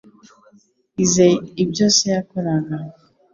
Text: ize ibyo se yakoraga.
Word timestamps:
ize 1.03 1.27
ibyo 1.63 1.85
se 1.97 2.07
yakoraga. 2.15 2.77